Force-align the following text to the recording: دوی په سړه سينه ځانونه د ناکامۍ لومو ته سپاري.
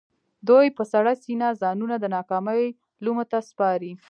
دوی 0.47 0.67
په 0.77 0.83
سړه 0.91 1.13
سينه 1.23 1.47
ځانونه 1.61 1.95
د 1.99 2.05
ناکامۍ 2.15 2.63
لومو 3.03 3.23
ته 3.31 3.37
سپاري. 3.49 3.91